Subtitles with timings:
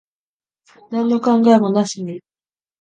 [0.89, 2.23] なんの考えもなしに。